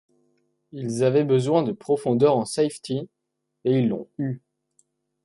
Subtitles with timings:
[0.71, 3.07] Ils avaient besoin de profondeur en safety
[3.65, 4.41] et ils l’ont eue.